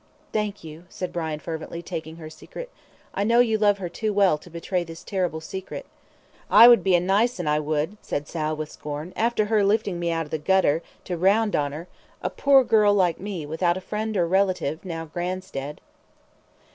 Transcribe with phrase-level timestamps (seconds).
[0.33, 2.67] "Thank you," said Brian, fervently, taking her hand;
[3.13, 5.85] "I know you love her too well to betray this terrible secret."
[6.49, 9.63] "I would be a nice 'un, I would," said Sal, with a scorn, "after her
[9.63, 11.87] lifting me out of the gutter, to round on her
[12.23, 15.79] a poor girl like me, without a friend or a relative, now Gran's dead."